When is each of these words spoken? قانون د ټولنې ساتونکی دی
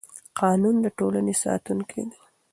قانون 0.39 0.75
د 0.85 0.85
ټولنې 0.97 1.33
ساتونکی 1.43 2.01
دی 2.11 2.19